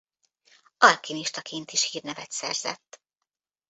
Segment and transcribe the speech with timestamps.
[0.77, 3.01] Alkimistaként is hírnevet szerzett.